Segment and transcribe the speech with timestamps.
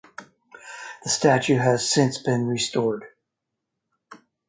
[1.03, 3.05] The statue has since been restored.